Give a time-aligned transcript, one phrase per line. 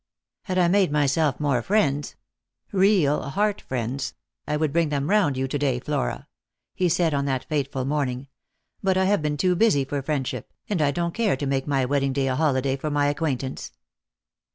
[0.49, 2.15] "Had I made myself more friends—
[2.71, 4.15] real heart friends—
[4.47, 6.27] I would bring them round you to day, Flora,"
[6.73, 8.25] he said on that fateful morning;
[8.81, 11.85] "but I have been too busy for friendship, and I don't care to make my
[11.85, 13.73] wedding day a holiday for my acquaintance."